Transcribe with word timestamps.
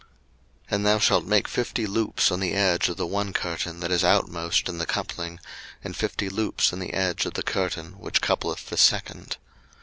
02:026:010 0.69 0.73
And 0.75 0.85
thou 0.87 0.97
shalt 0.97 1.25
make 1.27 1.47
fifty 1.47 1.85
loops 1.85 2.31
on 2.31 2.39
the 2.39 2.53
edge 2.53 2.89
of 2.89 2.97
the 2.97 3.05
one 3.05 3.33
curtain 3.33 3.81
that 3.81 3.91
is 3.91 4.03
outmost 4.03 4.67
in 4.67 4.79
the 4.79 4.87
coupling, 4.87 5.39
and 5.83 5.95
fifty 5.95 6.27
loops 6.27 6.73
in 6.73 6.79
the 6.79 6.91
edge 6.93 7.27
of 7.27 7.35
the 7.35 7.43
curtain 7.43 7.91
which 7.99 8.19
coupleth 8.19 8.69
the 8.71 8.77
second. 8.77 9.37